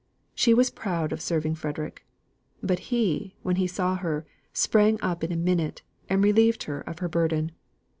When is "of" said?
1.13-1.21, 6.89-6.97